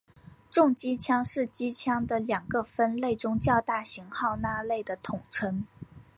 [0.49, 5.67] 重机枪是机枪的两个分类中较大型号那类的统称。